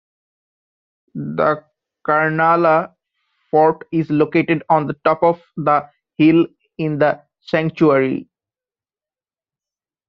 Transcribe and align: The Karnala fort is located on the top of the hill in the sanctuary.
The 1.13 1.63
Karnala 2.07 2.95
fort 3.51 3.87
is 3.91 4.09
located 4.09 4.63
on 4.67 4.87
the 4.87 4.95
top 5.05 5.21
of 5.21 5.43
the 5.55 5.87
hill 6.17 6.47
in 6.79 6.97
the 6.97 7.21
sanctuary. 7.41 8.27